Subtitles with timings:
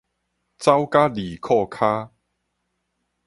[0.57, 2.11] 走甲離褲跤